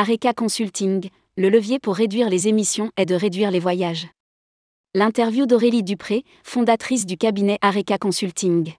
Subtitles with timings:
[0.00, 4.06] Areca Consulting, le levier pour réduire les émissions est de réduire les voyages.
[4.94, 8.74] L'interview d'Aurélie Dupré, fondatrice du cabinet Areca Consulting.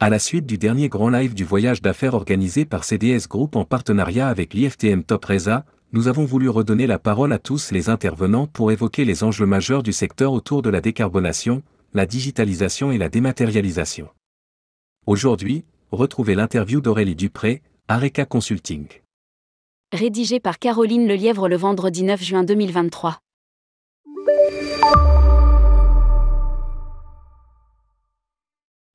[0.00, 3.66] À la suite du dernier grand live du voyage d'affaires organisé par CDS Group en
[3.66, 8.46] partenariat avec l'IFTM Top Reza, nous avons voulu redonner la parole à tous les intervenants
[8.46, 11.62] pour évoquer les enjeux majeurs du secteur autour de la décarbonation,
[11.92, 14.08] la digitalisation et la dématérialisation.
[15.04, 19.01] Aujourd'hui, retrouvez l'interview d'Aurélie Dupré, Areca Consulting.
[19.94, 23.18] Rédigé par Caroline Lelièvre le vendredi 9 juin 2023.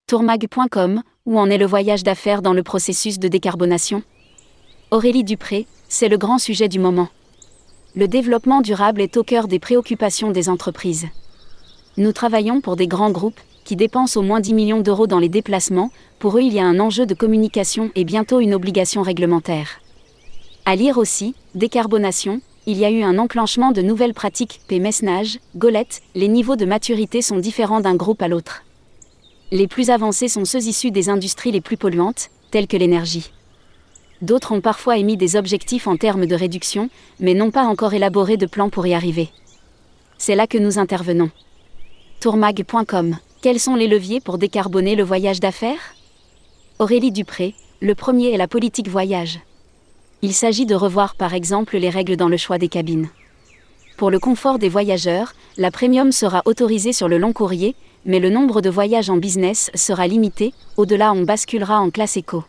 [0.08, 4.02] Tourmag.com, où en est le voyage d'affaires dans le processus de décarbonation?
[4.90, 7.10] Aurélie Dupré, c'est le grand sujet du moment.
[7.96, 11.06] Le développement durable est au cœur des préoccupations des entreprises.
[11.98, 15.30] Nous travaillons pour des grands groupes, qui dépensent au moins 10 millions d'euros dans les
[15.30, 19.80] déplacements, pour eux il y a un enjeu de communication et bientôt une obligation réglementaire.
[20.70, 26.02] À lire aussi, décarbonation, il y a eu un enclenchement de nouvelles pratiques, P-Messnage, Golette,
[26.14, 28.66] les niveaux de maturité sont différents d'un groupe à l'autre.
[29.52, 33.32] Les plus avancés sont ceux issus des industries les plus polluantes, telles que l'énergie.
[34.22, 36.90] D'autres ont parfois émis des objectifs en termes de réduction,
[37.22, 39.30] mais n'ont pas encore élaboré de plan pour y arriver.
[40.18, 41.32] C'est là que nous intervenons.
[42.20, 45.96] Tourmag.com Quels sont les leviers pour décarboner le voyage d'affaires?
[46.78, 49.40] Aurélie Dupré, le premier est la politique voyage.
[50.24, 53.10] Il s'agit de revoir par exemple les règles dans le choix des cabines.
[53.98, 58.32] Pour le confort des voyageurs, la premium sera autorisée sur le long courrier, mais le
[58.32, 62.44] nombre de voyages en business sera limité, au-delà on basculera en classe éco.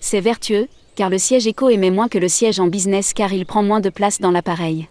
[0.00, 3.46] C'est vertueux, car le siège éco émet moins que le siège en business car il
[3.46, 4.88] prend moins de place dans l'appareil.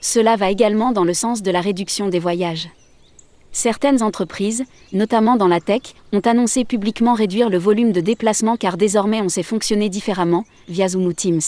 [0.00, 2.68] Cela va également dans le sens de la réduction des voyages.
[3.54, 8.76] Certaines entreprises, notamment dans la tech, ont annoncé publiquement réduire le volume de déplacements car
[8.76, 11.40] désormais on sait fonctionner différemment, via Zoom ou Teams.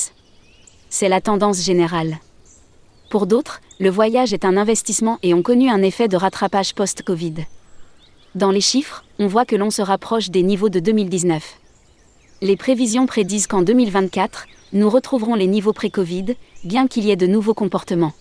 [0.88, 2.18] C'est la tendance générale.
[3.10, 7.34] Pour d'autres, le voyage est un investissement et ont connu un effet de rattrapage post-Covid.
[8.36, 11.58] Dans les chiffres, on voit que l'on se rapproche des niveaux de 2019.
[12.40, 17.26] Les prévisions prédisent qu'en 2024, nous retrouverons les niveaux pré-Covid, bien qu'il y ait de
[17.26, 18.12] nouveaux comportements.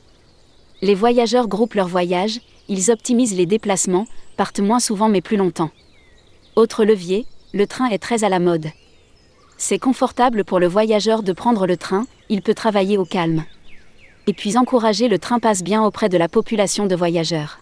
[0.82, 5.72] Les voyageurs groupent leurs voyages, ils optimisent les déplacements, partent moins souvent mais plus longtemps.
[6.56, 8.68] Autre levier, le train est très à la mode.
[9.58, 13.46] C'est confortable pour le voyageur de prendre le train, il peut travailler au calme
[14.28, 17.60] et puis encourager le train passe bien auprès de la population de voyageurs.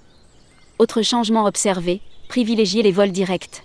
[0.79, 3.63] Autre changement observé, privilégier les vols directs.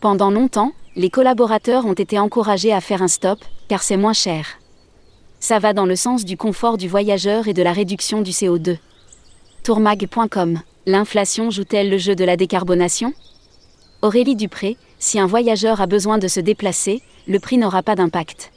[0.00, 4.46] Pendant longtemps, les collaborateurs ont été encouragés à faire un stop, car c'est moins cher.
[5.40, 8.78] Ça va dans le sens du confort du voyageur et de la réduction du CO2.
[9.64, 13.14] Tourmag.com L'inflation joue-t-elle le jeu de la décarbonation?
[14.02, 18.52] Aurélie Dupré, si un voyageur a besoin de se déplacer, le prix n'aura pas d'impact.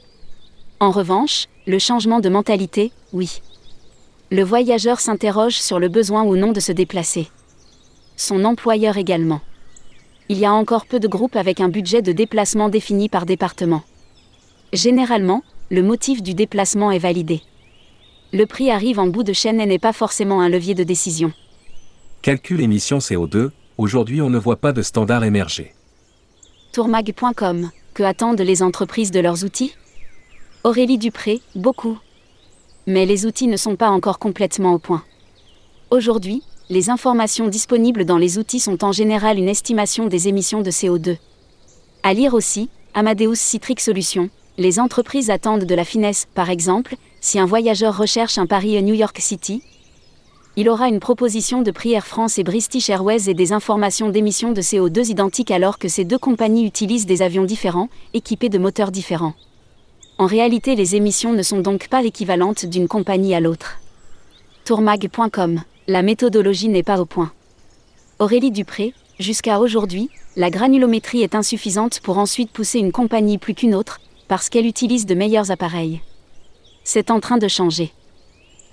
[0.80, 3.40] En revanche, le changement de mentalité, oui.
[4.30, 7.28] Le voyageur s'interroge sur le besoin ou non de se déplacer.
[8.18, 9.40] Son employeur également.
[10.28, 13.80] Il y a encore peu de groupes avec un budget de déplacement défini par département.
[14.74, 17.40] Généralement, le motif du déplacement est validé.
[18.32, 21.32] Le prix arrive en bout de chaîne et n'est pas forcément un levier de décision.
[22.20, 25.72] Calcul émission CO2, aujourd'hui on ne voit pas de standard émerger.
[26.72, 29.74] Tourmag.com, que attendent les entreprises de leurs outils?
[30.62, 31.98] Aurélie Dupré, beaucoup.
[32.86, 35.04] Mais les outils ne sont pas encore complètement au point.
[35.90, 40.70] Aujourd'hui, les informations disponibles dans les outils sont en général une estimation des émissions de
[40.70, 41.16] CO2.
[42.02, 44.28] À lire aussi, Amadeus Citrix Solutions,
[44.58, 48.82] les entreprises attendent de la finesse, par exemple, si un voyageur recherche un Paris à
[48.82, 49.62] New York City,
[50.56, 54.52] il aura une proposition de prix Air France et British Airways et des informations d'émissions
[54.52, 58.90] de CO2 identiques alors que ces deux compagnies utilisent des avions différents, équipés de moteurs
[58.90, 59.34] différents.
[60.18, 63.78] En réalité, les émissions ne sont donc pas équivalentes d'une compagnie à l'autre.
[64.64, 67.30] Tourmag.com La méthodologie n'est pas au point.
[68.18, 73.76] Aurélie Dupré, jusqu'à aujourd'hui, la granulométrie est insuffisante pour ensuite pousser une compagnie plus qu'une
[73.76, 76.00] autre, parce qu'elle utilise de meilleurs appareils.
[76.90, 77.92] C'est en train de changer.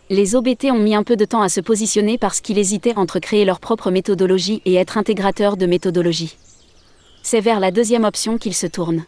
[0.09, 3.19] Les OBT ont mis un peu de temps à se positionner parce qu'ils hésitaient entre
[3.19, 6.37] créer leur propre méthodologie et être intégrateurs de méthodologie.
[7.23, 9.03] C'est vers la deuxième option qu'ils se tournent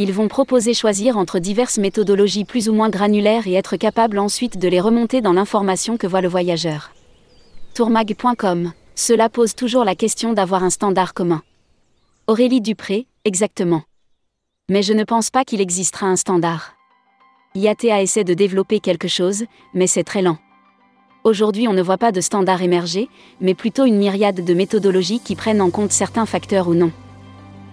[0.00, 4.56] ils vont proposer choisir entre diverses méthodologies plus ou moins granulaires et être capable ensuite
[4.56, 6.90] de les remonter dans l'information que voit le voyageur.
[7.74, 11.42] Tourmag.com Cela pose toujours la question d'avoir un standard commun.
[12.28, 13.82] Aurélie Dupré, exactement.
[14.70, 16.79] Mais je ne pense pas qu'il existera un standard.
[17.56, 19.44] IATA essaie de développer quelque chose,
[19.74, 20.36] mais c'est très lent.
[21.24, 23.08] Aujourd'hui, on ne voit pas de standard émerger,
[23.40, 26.92] mais plutôt une myriade de méthodologies qui prennent en compte certains facteurs ou non.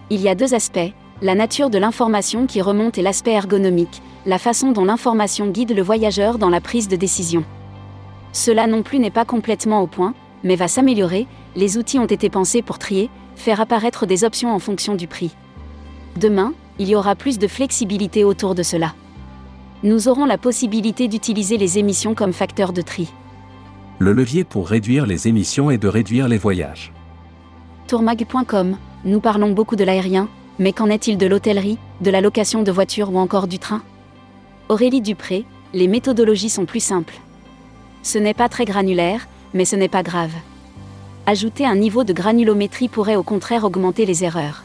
[0.10, 0.92] Il y a deux aspects,
[1.22, 5.84] la nature de l'information qui remonte et l'aspect ergonomique, la façon dont l'information guide le
[5.84, 7.46] voyageur dans la prise de décision.
[8.34, 12.32] Cela non plus n'est pas complètement au point, mais va s'améliorer, les outils ont été
[12.32, 15.36] pensés pour trier, faire apparaître des options en fonction du prix.
[16.16, 18.96] Demain, il y aura plus de flexibilité autour de cela.
[19.84, 23.14] Nous aurons la possibilité d'utiliser les émissions comme facteur de tri.
[24.00, 26.92] Le levier pour réduire les émissions est de réduire les voyages.
[27.88, 32.72] Tourmag.com, nous parlons beaucoup de l'aérien, mais qu'en est-il de l'hôtellerie, de la location de
[32.72, 33.84] voitures ou encore du train?
[34.68, 35.46] Aurélie Dupré,
[35.76, 37.20] les méthodologies sont plus simples.
[38.02, 40.34] Ce n'est pas très granulaire, mais ce n'est pas grave.
[41.28, 44.64] Ajouter un niveau de granulométrie pourrait au contraire augmenter les erreurs.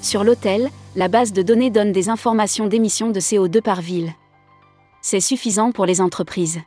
[0.00, 4.14] Sur l'hôtel, la base de données donne des informations d'émissions de CO2 par ville.
[5.04, 6.60] C'est suffisant pour les entreprises.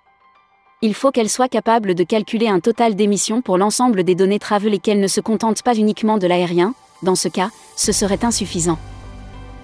[0.82, 4.74] Il faut qu'elles soient capables de calculer un total d'émissions pour l'ensemble des données travel
[4.74, 8.78] et qu'elles ne se contentent pas uniquement de l'aérien, dans ce cas, ce serait insuffisant.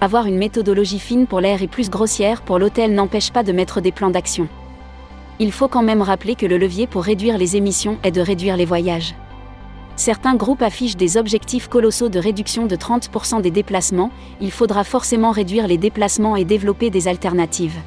[0.00, 3.82] Avoir une méthodologie fine pour l'air et plus grossière pour l'hôtel n'empêche pas de mettre
[3.82, 4.48] des plans d'action.
[5.38, 8.56] Il faut quand même rappeler que le levier pour réduire les émissions est de réduire
[8.56, 9.14] les voyages.
[9.96, 14.10] Certains groupes affichent des objectifs colossaux de réduction de 30% des déplacements,
[14.40, 17.78] il faudra forcément réduire les déplacements et développer des alternatives.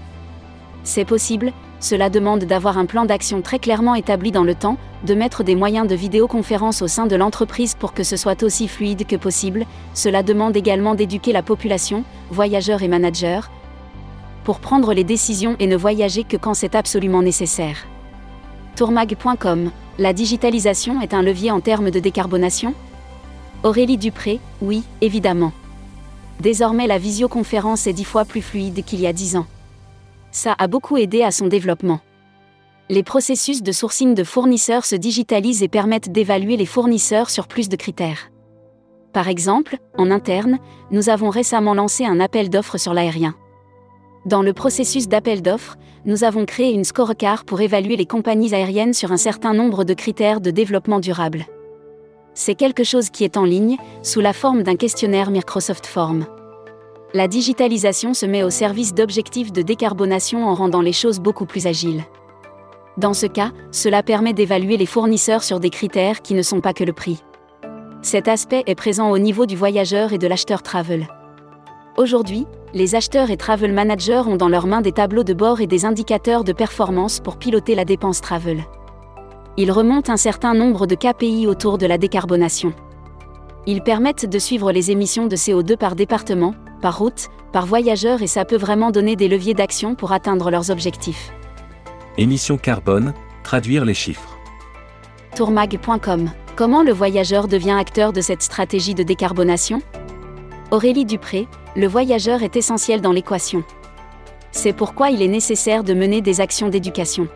[0.86, 5.16] C'est possible, cela demande d'avoir un plan d'action très clairement établi dans le temps, de
[5.16, 9.08] mettre des moyens de vidéoconférence au sein de l'entreprise pour que ce soit aussi fluide
[9.08, 9.66] que possible,
[9.96, 13.42] cela demande également d'éduquer la population, voyageurs et managers,
[14.44, 17.88] pour prendre les décisions et ne voyager que quand c'est absolument nécessaire.
[18.76, 22.76] Tourmag.com La digitalisation est un levier en termes de décarbonation?
[23.64, 25.52] Aurélie Dupré Oui, évidemment.
[26.42, 29.48] Désormais la visioconférence est dix fois plus fluide qu'il y a dix ans.
[30.36, 32.02] Ça a beaucoup aidé à son développement.
[32.90, 37.70] Les processus de sourcing de fournisseurs se digitalisent et permettent d'évaluer les fournisseurs sur plus
[37.70, 38.32] de critères.
[39.14, 40.60] Par exemple, en interne,
[40.92, 43.34] nous avons récemment lancé un appel d'offres sur l'aérien.
[44.26, 48.94] Dans le processus d'appel d'offres, nous avons créé une scorecard pour évaluer les compagnies aériennes
[48.94, 51.46] sur un certain nombre de critères de développement durable.
[52.34, 56.26] C'est quelque chose qui est en ligne, sous la forme d'un questionnaire Microsoft Form.
[57.16, 61.66] La digitalisation se met au service d'objectifs de décarbonation en rendant les choses beaucoup plus
[61.66, 62.04] agiles.
[62.98, 66.74] Dans ce cas, cela permet d'évaluer les fournisseurs sur des critères qui ne sont pas
[66.74, 67.24] que le prix.
[68.02, 71.08] Cet aspect est présent au niveau du voyageur et de l'acheteur travel.
[71.96, 75.68] Aujourd'hui, les acheteurs et travel managers ont dans leurs mains des tableaux de bord et
[75.68, 78.66] des indicateurs de performance pour piloter la dépense travel.
[79.56, 82.74] Ils remontent un certain nombre de KPI autour de la décarbonation.
[83.68, 88.28] Ils permettent de suivre les émissions de CO2 par département, par route, par voyageur et
[88.28, 91.32] ça peut vraiment donner des leviers d'action pour atteindre leurs objectifs.
[92.18, 93.14] Émissions carbone,
[93.44, 94.38] traduire les chiffres.
[95.36, 99.82] Tourmag.com Comment le voyageur devient acteur de cette stratégie de décarbonation?
[100.70, 103.64] Aurélie Dupré, le voyageur est essentiel dans l'équation.
[104.52, 107.28] C'est pourquoi il est nécessaire de mener des actions d'éducation.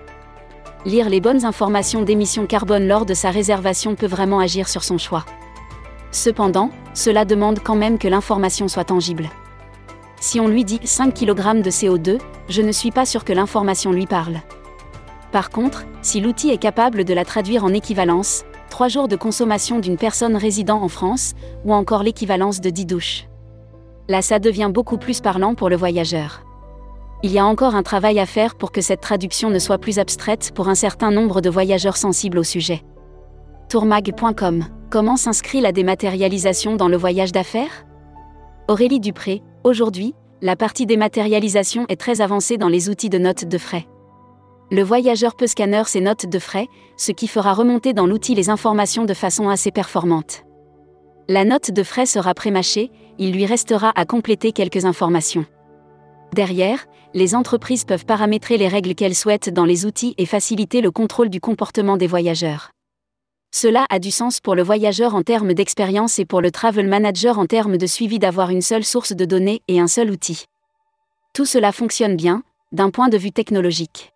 [0.86, 4.98] Lire les bonnes informations d'émissions carbone lors de sa réservation peut vraiment agir sur son
[4.98, 5.26] choix.
[6.12, 9.30] Cependant, cela demande quand même que l'information soit tangible.
[10.20, 12.20] Si on lui dit 5 kg de CO2,
[12.50, 14.42] je ne suis pas sûr que l'information lui parle.
[15.32, 19.80] Par contre, si l'outil est capable de la traduire en équivalence, 3 jours de consommation
[19.80, 21.34] d'une personne résidant en France,
[21.64, 23.26] ou encore l'équivalence de 10 douches.
[24.08, 26.44] Là ça devient beaucoup plus parlant pour le voyageur.
[27.22, 30.00] Il y a encore un travail à faire pour que cette traduction ne soit plus
[30.00, 32.84] abstraite pour un certain nombre de voyageurs sensibles au sujet.
[33.70, 37.86] Tourmag.com Comment s'inscrit la dématérialisation dans le voyage d'affaires?
[38.68, 43.58] Aurélie Dupré, aujourd'hui, la partie dématérialisation est très avancée dans les outils de notes de
[43.58, 43.86] frais
[44.72, 48.50] le voyageur peut scanner ses notes de frais, ce qui fera remonter dans l'outil les
[48.50, 50.44] informations de façon assez performante.
[51.28, 55.46] La note de frais sera prémâchée, il lui restera à compléter quelques informations.
[56.34, 56.86] Derrière,
[57.16, 61.30] les entreprises peuvent paramétrer les règles qu'elles souhaitent dans les outils et faciliter le contrôle
[61.30, 62.70] du comportement des voyageurs.
[63.52, 67.40] Cela a du sens pour le voyageur en termes d'expérience et pour le travel manager
[67.40, 70.46] en termes de suivi d'avoir une seule source de données et un seul outil.
[71.34, 74.14] Tout cela fonctionne bien, d'un point de vue technologique.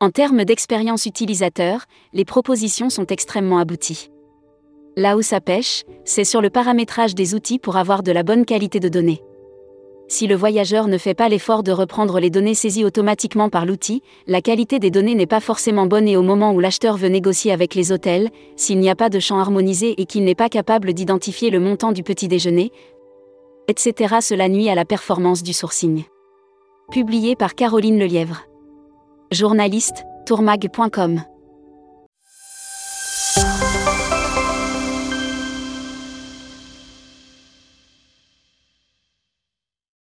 [0.00, 4.10] En termes d'expérience utilisateur, les propositions sont extrêmement abouties.
[4.96, 8.44] Là où ça pêche, c'est sur le paramétrage des outils pour avoir de la bonne
[8.44, 9.22] qualité de données.
[10.10, 14.02] Si le voyageur ne fait pas l'effort de reprendre les données saisies automatiquement par l'outil,
[14.26, 17.52] la qualité des données n'est pas forcément bonne et au moment où l'acheteur veut négocier
[17.52, 20.94] avec les hôtels, s'il n'y a pas de champ harmonisé et qu'il n'est pas capable
[20.94, 22.72] d'identifier le montant du petit déjeuner,
[23.68, 24.16] etc.
[24.22, 26.04] Cela nuit à la performance du sourcing.
[26.90, 28.46] Publié par Caroline Lelièvre.
[29.30, 31.20] Journaliste, tourmag.com.